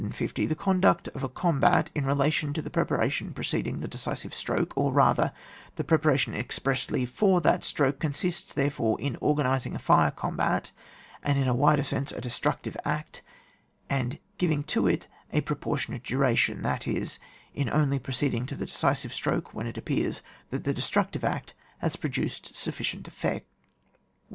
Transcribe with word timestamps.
The 0.03 0.55
conduct 0.57 1.09
of 1.09 1.21
a 1.23 1.29
combat 1.29 1.91
in 1.93 2.05
rela 2.05 2.33
tion 2.33 2.53
to 2.53 2.61
the 2.63 2.71
preparation 2.71 3.33
preceding 3.33 3.81
the 3.81 3.87
decisive 3.87 4.33
stroke, 4.33 4.73
or 4.75 4.91
rather 4.91 5.31
the 5.75 5.83
preparation 5.83 6.33
expressly 6.33 7.05
for 7.05 7.39
that 7.41 7.63
stroke, 7.63 7.99
consists, 7.99 8.51
there 8.51 8.71
fore, 8.71 8.99
in 8.99 9.15
organising 9.21 9.75
a 9.75 9.77
fire 9.77 10.09
combat, 10.09 10.71
and, 11.21 11.37
in 11.37 11.47
a 11.47 11.53
wider 11.53 11.83
sense, 11.83 12.11
a 12.11 12.19
destructive 12.19 12.75
act, 12.83 13.21
and 13.91 14.17
giving 14.39 14.63
to 14.63 14.87
it 14.87 15.07
a 15.31 15.41
proportionate 15.41 16.01
diiration, 16.03 16.63
that 16.63 16.87
is, 16.87 17.19
in 17.53 17.69
only 17.69 17.99
proceeding 17.99 18.47
to 18.47 18.55
the 18.55 18.65
decisive 18.65 19.13
stroke 19.13 19.53
when 19.53 19.67
it 19.67 19.77
appears 19.77 20.23
ifiat 20.51 20.63
the 20.63 20.73
destruc 20.73 21.11
tive 21.11 21.23
act 21.23 21.53
has 21.77 21.95
produced 21.95 22.55
sufficient 22.55 23.07
effect. 23.07 23.45
151. 23.45 23.45